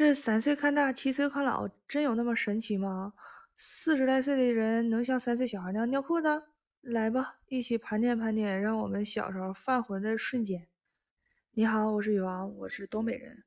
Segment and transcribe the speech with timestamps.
[0.00, 3.12] 这三岁看大，七岁看老，真有那么神奇吗？
[3.54, 6.42] 四十来岁的人能像三岁小孩那样尿裤子？
[6.80, 10.66] 来吧，一起盘点盘点，让我们小时候犯浑的瞬间。
[11.50, 13.44] 你好，我是雨王，我是东北人。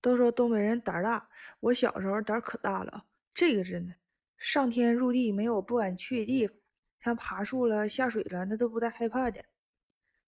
[0.00, 1.28] 都说东北人胆大，
[1.60, 3.04] 我小时候胆可大了。
[3.34, 3.96] 这个真的，
[4.38, 6.56] 上天入地没有不敢去的地方，
[7.02, 9.44] 像爬树了、下水了，那都不带害怕的。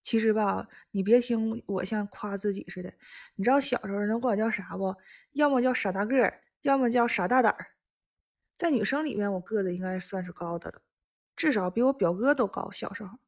[0.03, 2.93] 其实吧，你别听我像夸自己似的。
[3.37, 4.95] 你知道小时候人管我叫啥不？
[5.33, 7.67] 要么叫傻大个儿，要么叫傻大胆儿。
[8.57, 10.83] 在女生里面，我个子应该算是高的了，
[11.37, 12.71] 至少比我表哥都高。
[12.71, 13.19] 小时候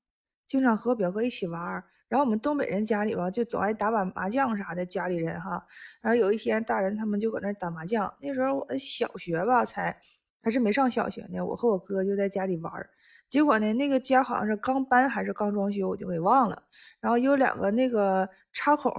[0.46, 4.84] 经常和表哥一起玩儿，然后我们东北人家里吧，就总爱打把麻将啥的。
[4.84, 5.66] 家里人哈，
[6.00, 8.12] 然后有一天大人他们就搁那打麻将。
[8.20, 9.96] 那时候我小学吧，才
[10.42, 11.40] 还是没上小学呢。
[11.40, 12.90] 我和我哥就在家里玩儿。
[13.28, 16.62] 结果呢，那个家好像是刚搬还是刚装修，我就给忘了。
[17.00, 18.92] 然后有两个那个插孔，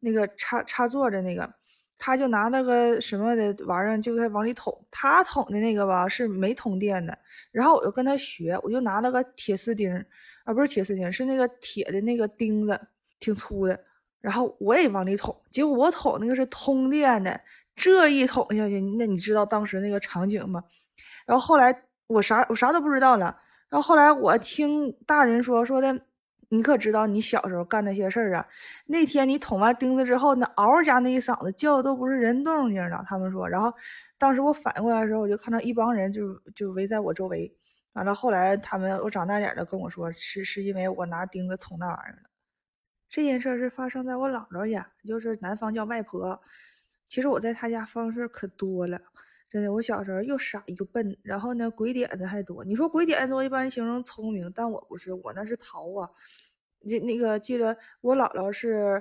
[0.00, 1.48] 那个插插座的那个，
[1.96, 4.76] 他就拿那个什么的玩意儿就在往里捅。
[4.90, 7.16] 他捅的那个吧是没通电的。
[7.52, 9.94] 然后我就跟他学，我就拿了个铁丝钉
[10.44, 12.80] 啊，不是铁丝钉，是那个铁的那个钉子，
[13.20, 13.78] 挺粗的。
[14.20, 17.40] 然后我也往里捅，结果我捅那个是通电的。
[17.76, 20.64] 这一捅下去，那你知道当时那个场景吗？
[21.26, 23.36] 然后后来我啥我啥都不知道了。
[23.76, 26.00] 然后来我听大人说说的，
[26.48, 28.48] 你可知道你小时候干那些事儿啊？
[28.86, 33.04] 那天你捅完钉子之后，那嗷家那一嗓子叫的都不是人动静了。
[33.06, 33.70] 他们说，然后
[34.16, 37.54] 当时我反应过来的时候，我就看到一帮人就就围在我周围。
[37.92, 42.30] 完了后来他们我长大点的跟我说，是是因为我拿钉子捅那玩意儿了。
[43.10, 46.40] 这件事是发生在我姥姥家，就是南方叫外婆。
[47.06, 48.98] 其实我在他家方式可多了。
[49.48, 52.64] 真的，我小时候又傻又笨，然后呢，鬼点子还多。
[52.64, 56.10] 你说鬼点子多，一般形容聪明，但我不是，我那是淘啊。
[56.80, 59.00] 那那个记得我姥姥是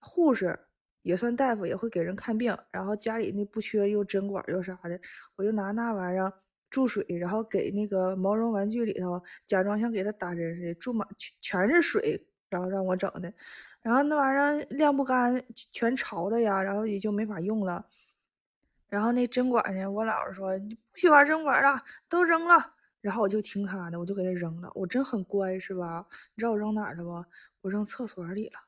[0.00, 0.58] 护士，
[1.02, 2.56] 也算大夫，也会给人看病。
[2.70, 5.00] 然后家里那不缺又针管又啥的，
[5.36, 6.32] 我就拿那玩意儿
[6.70, 13.32] 注水，然后给那个毛绒玩具里头假装像给他打针似的，注满全全是水，然后让我整的。
[13.82, 15.42] 然后那玩意儿晾不干，
[15.72, 17.84] 全潮了呀，然后也就没法用了。
[18.88, 19.90] 然后那针管呢？
[19.90, 22.74] 我姥姥说你不许玩针管了，都扔了。
[23.00, 24.70] 然后我就听她的，我就给她扔了。
[24.74, 26.06] 我真很乖，是吧？
[26.34, 27.24] 你知道我扔哪儿了不？
[27.62, 28.60] 我扔厕所里了。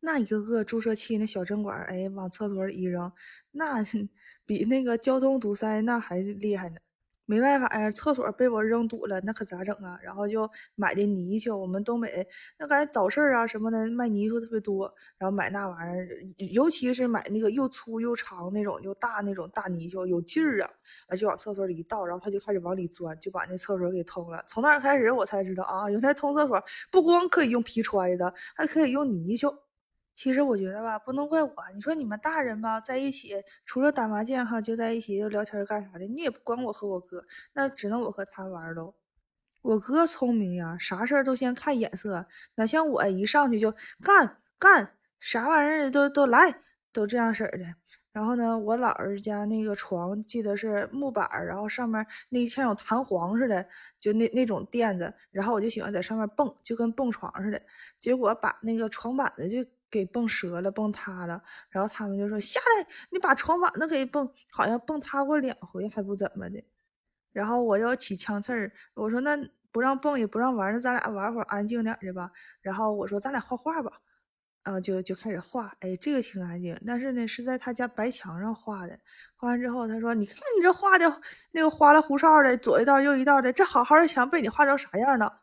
[0.00, 3.12] 那一个个注射器那小针管，哎，往厕所里一扔，
[3.52, 3.82] 那
[4.46, 6.78] 比那个交通堵塞那还厉害呢。
[7.26, 9.98] 没办法呀，厕所被我扔堵了，那可咋整啊？
[10.02, 12.26] 然后就买的泥鳅，我们东北
[12.58, 16.08] 那感觉早市啊什么的卖泥鳅特别多，然后买那玩意儿，
[16.52, 20.70] 尤其是买那个又粗又长那种又大那种大泥鳅，有劲儿啊，
[21.08, 24.44] 啊就往厕所里一倒，然后他就开始往里钻，就把那厕所给通了。
[24.46, 29.65] 从那开始我才知道啊，原来通厕所不光可以用皮揣的，还可以用泥鳅。
[30.16, 31.52] 其实我觉得吧，不能怪我。
[31.74, 33.34] 你说你们大人吧，在一起
[33.66, 37.22] 除了打麻将哈，就在一起就聊天干啥的，你也不管我和我哥，
[37.52, 38.94] 那只能我和他玩喽。
[39.60, 46.62] 我哥聪明呀，啥事儿都先看眼色，哪像我一上去就干干，啥玩意儿都都来，
[46.94, 47.66] 都这样式儿的。
[48.10, 53.66] 然后呢，我姥姥家那个床记得是木板儿，然后上面那像有弹簧似的，
[54.00, 57.60] 就那那种垫子，然后我就喜欢在上面蹦，就跟蹦床似的。
[57.98, 59.62] 结果把那个床板子就。
[59.90, 66.62] 给蹦折了，蹦塌了，然后他们就说下来，你把床板子给蹦，好像蹦塌过两回，还不怎么的。
[67.32, 69.38] 然后我要起枪刺儿，我说那
[69.70, 72.30] 不让蹦也不让玩，那咱俩玩会儿安静点的吧。
[72.60, 73.92] 然后我说咱俩画画吧，
[74.62, 78.98] 啊就就开始画，哎这个挺安静，但是呢是在他家白墙上画的。
[79.36, 81.20] 画完之后他说你看你这画的
[81.52, 85.42] 那个花里胡哨的，左一道右一道的，这好好的墙被你画成啥样了？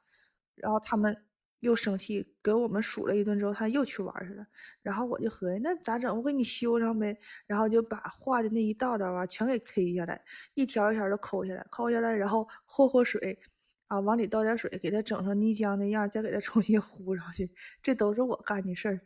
[0.55, 1.23] 然后他们。
[1.63, 4.45] 又生气，给我们数了一顿之后，他又去玩去了。
[4.81, 6.13] 然后我就合计，那咋整？
[6.15, 7.17] 我给你修上呗。
[7.47, 10.21] 然后就把画的那一道道啊，全给 K 下来，
[10.55, 13.39] 一条一条的抠下来，抠下来，然后和和水，
[13.87, 17.49] 啊，往里倒点水，给它整成泥浆那样，再给它重新糊上去。
[17.81, 18.99] 这都是我干的事儿。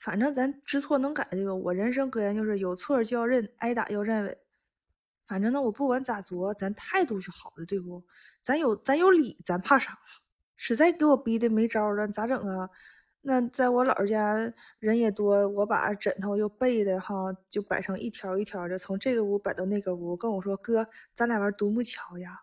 [0.00, 1.54] 反正咱知错能改，对吧？
[1.54, 4.36] 我人生格言就是有错就要认，挨打要站稳。
[5.28, 8.04] 反正呢，我不管咋作，咱态度是好的，对不？
[8.42, 9.96] 咱有咱有理，咱怕啥？
[10.56, 12.68] 实在给我逼的没招了，咋整啊？
[13.22, 22.42] 那在我姥姥家人也多，我把枕头又被的哈，就摆成一条一条的，从这个屋摆到那个屋，跟我说哥，咱俩玩独木桥呀。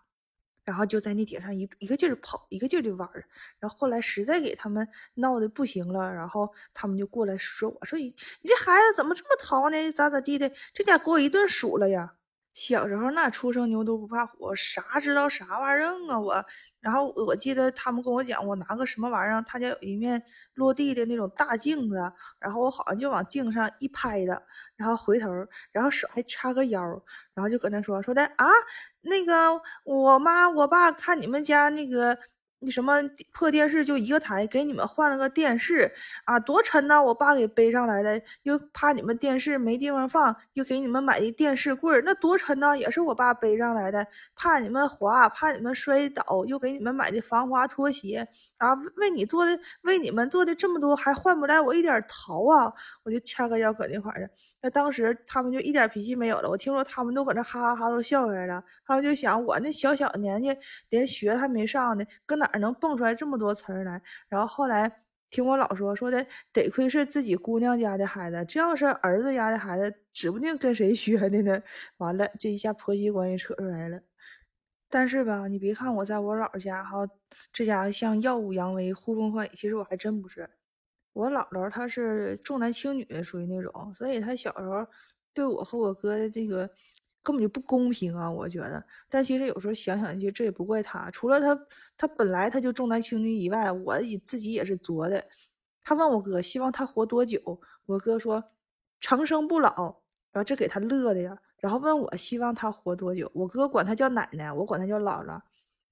[0.66, 3.26] 然后就在那顶上一一个劲儿跑，一个劲儿的玩儿。
[3.60, 8.14] 然后后来实在给他们闹的不行了，然后他们就过来说我说你你
[8.46, 9.92] 这孩子怎么这么淘呢？
[9.92, 10.50] 咋咋地的？
[10.74, 12.16] 这家给我一顿数了呀。
[12.54, 16.46] 小时候那初生牛犊不怕虎，啥知道啥玩意儿啊我。
[16.80, 20.22] 然后我记得他们跟我讲，我拿个什么玩意儿，他家有一面
[20.54, 21.96] 落地的那种大镜子，
[22.40, 24.44] 然后我好像就往镜上一拍的，
[24.76, 25.30] 然后回头，
[25.72, 26.82] 然后手还掐个腰，
[27.34, 28.46] 然后就搁那说说的啊，
[29.02, 32.18] 那个我妈我爸看你们家那个。
[32.66, 32.94] 那什么
[33.32, 35.92] 破电视就一个台，给你们换了个电视
[36.26, 37.02] 啊，多沉呐！
[37.02, 42.76] 我爸给背上来的，又怕你们电视没地方放，又给你们买的电视柜那多沉呐！
[42.76, 44.06] 也是我爸背上来的，
[44.36, 48.28] 怕你们滑，怕你们摔倒，又给你们买的防滑拖鞋
[48.58, 48.74] 啊！
[48.96, 52.72] 为你做的，为你们做的这么多，还换不来我一点桃啊！
[53.04, 54.30] 我就掐个腰搁那块儿
[54.62, 58.64] 那当时他们就一点脾气没有了，我听说他们都搁那哈哈哈都笑起来了。
[58.88, 60.56] 他们就想我那小小年纪
[60.88, 64.02] 连学还没上呢，搁哪能蹦出来这么多词儿来？
[64.30, 64.92] 然后后来
[65.30, 71.62] 听我姥说说的，得亏是自己姑娘家的孩子，这要是儿子家的孩子，指不定跟谁学的呢。
[71.98, 74.00] 完了，这一下婆媳关系扯出来了。
[74.90, 77.08] 但是吧，你别看我在我姥家哈，
[77.52, 80.48] 这家伙像耀武扬威、呼风唤雨，其实我还真不是。
[81.14, 84.86] 我姥姥她是重男轻女，属于那种，所以她小时候
[85.34, 86.70] 对我和我哥的这个
[87.24, 88.86] 根本就不公平啊，我觉得。
[89.10, 91.58] 但其实有时候想想，其实这也不怪他，除了他
[91.98, 95.24] 他本来他就重男轻女以外，我自己也是作的。
[95.84, 98.44] 他问我哥希望他活多久，我哥说
[99.00, 99.74] 长生不老，
[100.32, 101.38] 然后这给他乐的呀。
[101.58, 105.40] 然后问我希望他活多久，我哥管他叫奶奶，我管他叫姥姥。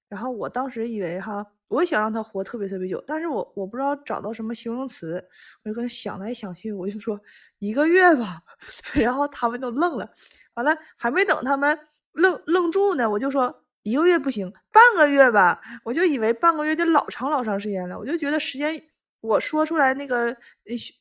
[0.09, 1.47] 然后我当时以为哈。
[1.71, 5.25] 我想让他活特别特别久，但是我我不知道找到什么形容词，
[5.63, 7.17] 我就跟他想来想去，我就说
[7.59, 8.43] 一个月吧，
[8.93, 10.13] 然后他们都愣了，
[10.55, 11.77] 完了还没等他们
[12.13, 18.81] 愣愣住呢，我就说一个月不行，半个月吧，我就以为半个月就老长老长时间了，我就觉得时间
[19.21, 20.35] 我说出来那个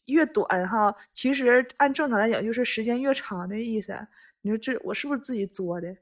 [0.06, 3.94] 越短哈，其实按正常来讲就是时间越长的意思，
[4.42, 5.96] 你说这我是不是自己作的？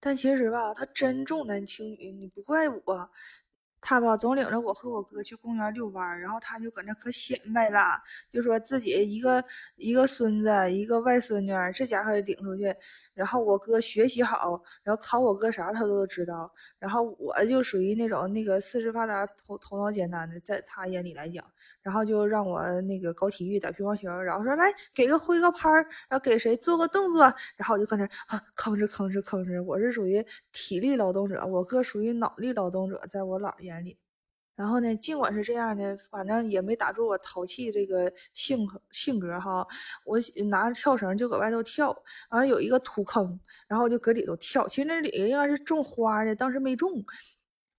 [0.00, 3.10] 但其实吧，他真重男轻女，你不怪我。
[3.80, 9.44] 他吧总领着我和我哥去公园遛弯儿，然后他就搁那可显摆了，就说自己一个
[9.76, 12.74] 一个孙子一个外孙女，这家伙领出去，
[13.14, 21.44] 然后我哥学习好，然后考我哥啥他都知道，然后我就属于那种那个四肢发达头头脑简单的，在他眼里来讲。
[21.82, 27.22] 然后就让我那个搞体育打乒乓球，然后说来给个挥个拍儿，然后给谁做个动作，
[27.56, 29.62] 然后我就搁那啊吭哧吭哧吭哧。
[29.62, 33.96] 我是属于体力劳动者，我哥属于脑力劳动者，在我姥眼里。
[34.56, 39.66] 然后呢，尽管是这样的，反正也没打住我淘气这个性性格哈。
[40.06, 41.90] 我拿着跳绳就搁外头跳，
[42.30, 44.66] 完了有一个土坑，然后我就搁里头跳。
[44.66, 47.04] 其实那里应该是种花的，当时没种。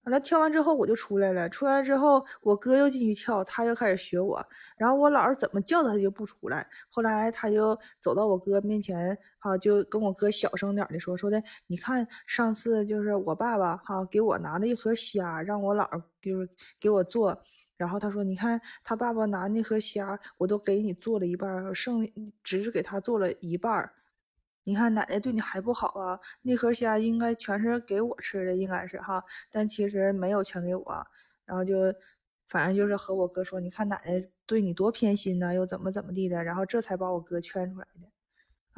[0.08, 1.46] 完了，跳完之后我就出来了。
[1.50, 4.42] 出来之后，我哥又进去跳，他又开始学我。
[4.78, 6.66] 然后我姥怎么叫他，他就不出来。
[6.88, 15.86] 后来他就走到我哥面前，哈，就跟我哥小声点的说：“说的，你看上次就是我爸爸哈给我拿了一盒虾，让我姥
[16.22, 16.48] 就是
[16.80, 17.38] 给我做。
[17.76, 22.08] 然后他说，你看他爸爸拿那盒虾，我都给你做了一半，剩
[22.42, 23.92] 只是给他做了一半。”
[24.68, 26.20] 你看奶奶对你还不好啊？
[26.42, 31.06] 那盒虾应该全是给我吃的，应该是哈，但其实没有全给我。
[31.46, 31.74] 然后就
[32.50, 38.10] 反正就是和我哥说，你看奶奶对你多偏心呢，又怎么怎么地的，然后这才把我哥劝出来的。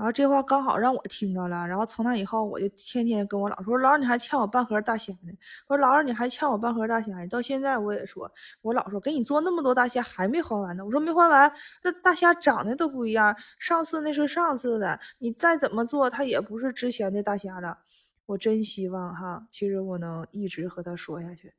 [0.01, 5.31] 然后这话刚好让我听着了，然后从那以后我就天天跟我姥说：“姥，你还欠我半盒大虾呢。”
[5.69, 8.33] 我说：“姥，你还欠我半盒大虾呢。”到现在我也说，
[8.63, 11.53] 我姥说：“给你做那么多大虾还没还完呢。”我说：“没还完，
[11.83, 17.77] 那大虾长得都不一样，上次那是上次的，你再怎么做，它也不是之前的大虾了。”
[18.25, 21.53] 我真希望哈，其实我能一直和他说下去。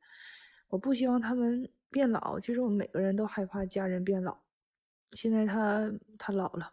[0.68, 4.36] 我不希望他们变老，其实我们每个人都害怕家人变老。
[5.12, 6.72] 现在他他老了。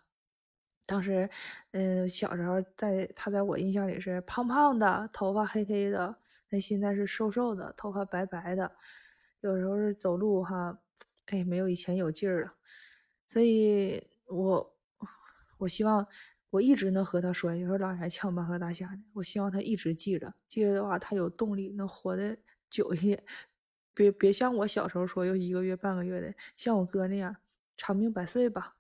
[0.89, 1.29] 当时，
[1.71, 6.15] 嗯，小时候在他在我印象里是胖胖的，头发黑黑的。
[6.49, 8.71] 那现在是瘦瘦的，头发白白的。
[9.41, 10.79] 有时候是走路哈，
[11.27, 12.53] 哎，没有以前有劲儿了。
[13.27, 14.75] 所以，我
[15.59, 16.07] 我希望
[16.49, 19.03] 我一直能和他说，有时候老还呛半和大虾呢。
[19.13, 22.35] 我希望他一直记着，记着的话，他有动力能活得
[22.67, 23.23] 久一点。
[23.93, 27.35] 别别像我小时候说，有一个月半个月的，像我哥那样
[27.77, 28.78] 长命百岁吧。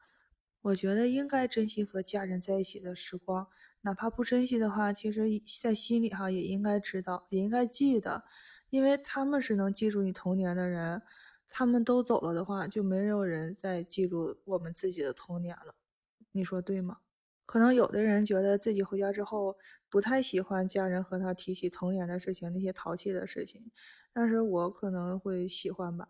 [0.61, 3.47] 我觉得应该珍惜和家人在一起的时光，
[3.81, 8.23] 哪怕不珍惜的话，其实在心里哈也应该知道，也应该记得，
[8.69, 11.01] 因为他们是能记住你童年的人，
[11.47, 15.75] 他们都走了的话，就没有人再记住我们自己的童年了。
[16.31, 16.97] 你说对吗？
[17.45, 19.57] 可能有的人觉得自己回家之后
[19.89, 23.71] 不太喜欢家人和他提起童年的事情，那些淘气的事情，
[24.13, 26.09] 但是我可能会喜欢吧。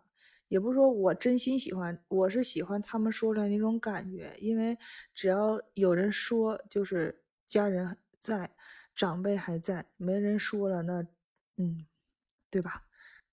[0.50, 4.76] 也不是说我真心喜欢，我是喜欢他们说出来那种感觉，因为
[5.14, 8.50] 只要有人说，就是家人在，
[8.92, 11.06] 长辈还在，没人说了，那，
[11.56, 11.86] 嗯，
[12.50, 12.84] 对吧？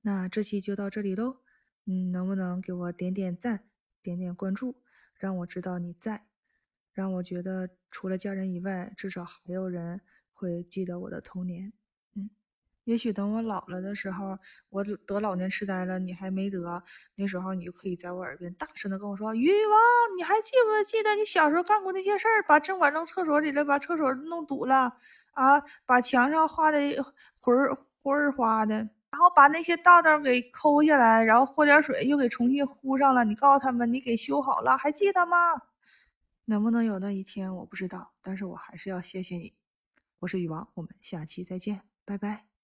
[0.02, 1.38] 那这期就到这里喽。
[1.86, 3.68] 嗯，能不能给我点点赞，
[4.04, 4.76] 点点关注，
[5.16, 6.28] 让我知道你在，
[6.94, 10.02] 让我觉得除了家人以外，至少还有人
[10.34, 11.74] 会记得我的童年。
[12.88, 14.40] 也许等我老了的时候，
[14.70, 16.82] 我得老年痴呆了，你还没得，
[17.16, 19.78] 那时候你就可以在我耳边大声的跟我说：“于王，
[20.18, 22.42] 你还记不记得你小时候干过那些事儿？
[22.48, 24.96] 把针管扔厕所里了，把厕所弄堵了，
[25.34, 26.80] 啊，把墙上画的
[27.42, 33.26] 魂儿魂儿花的，然后把那些道道给抠下来，然后和点水又给重新糊上了。
[33.26, 35.62] 你告诉他们，你给修好了，还记得吗？
[36.46, 39.54] 能不能有那一天，我不知道，但是我还是要谢谢你。
[40.20, 42.57] 我是雨王，我们下期再见，拜拜。